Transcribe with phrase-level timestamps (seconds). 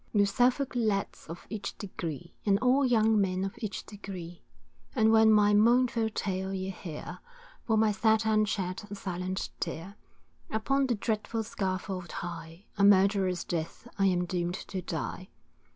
[0.13, 4.41] You Suffolk lads of each degree, And all young men of each degree,
[4.95, 7.19] And when my mournful tale you hear,
[7.67, 9.93] For my sad end shed a silent tear.
[10.49, 15.29] Upon the dreadful scaffold high, A murderer's death I am doom'd to die.